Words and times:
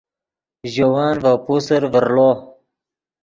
ژے 0.71 0.85
ون 0.91 1.09
ڤے 1.21 1.31
پوسر 1.45 1.81
ڤرڑو 1.93 2.29